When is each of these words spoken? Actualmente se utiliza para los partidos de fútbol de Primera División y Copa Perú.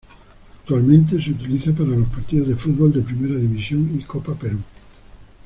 Actualmente 0.61 1.21
se 1.21 1.29
utiliza 1.29 1.73
para 1.73 1.89
los 1.89 2.07
partidos 2.07 2.47
de 2.47 2.55
fútbol 2.55 2.91
de 2.91 3.03
Primera 3.03 3.35
División 3.39 3.87
y 3.93 4.01
Copa 4.01 4.33
Perú. 4.33 4.57